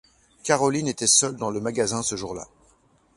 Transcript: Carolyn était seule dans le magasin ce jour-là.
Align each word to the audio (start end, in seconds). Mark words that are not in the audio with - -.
Carolyn 0.43 0.87
était 0.87 1.05
seule 1.05 1.35
dans 1.35 1.51
le 1.51 1.61
magasin 1.61 2.01
ce 2.01 2.15
jour-là. 2.15 2.47